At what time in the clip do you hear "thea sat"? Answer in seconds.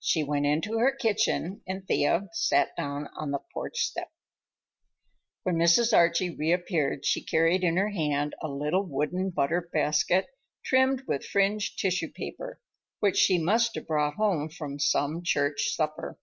1.86-2.74